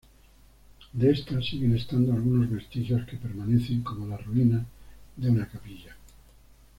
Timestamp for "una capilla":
5.29-5.95